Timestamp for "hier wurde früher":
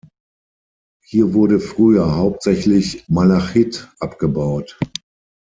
1.05-2.15